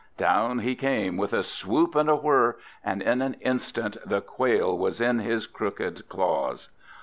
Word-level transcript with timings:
Down 0.17 0.57
he 0.57 0.73
came 0.73 1.15
with 1.15 1.31
a 1.31 1.43
swoop 1.43 1.93
and 1.93 2.09
a 2.09 2.15
whirr, 2.15 2.55
and 2.83 3.03
in 3.03 3.21
an 3.21 3.35
instant 3.35 3.97
the 4.03 4.19
Quail 4.21 4.75
was 4.75 4.99
in 4.99 5.19
his 5.19 5.45
crooked 5.45 6.09
claws. 6.09 6.69